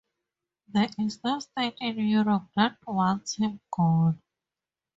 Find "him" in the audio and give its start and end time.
3.35-3.61